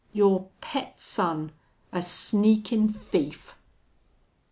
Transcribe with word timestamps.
Your 0.13 0.47
pet 0.61 0.99
son 0.99 1.51
a 1.91 2.01
sneakin' 2.01 2.89
thief!" 2.89 3.55